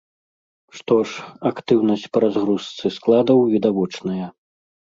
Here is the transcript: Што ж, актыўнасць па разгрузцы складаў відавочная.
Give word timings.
Што 0.77 0.95
ж, 1.11 1.25
актыўнасць 1.49 2.07
па 2.15 2.23
разгрузцы 2.25 2.95
складаў 2.99 3.47
відавочная. 3.55 4.25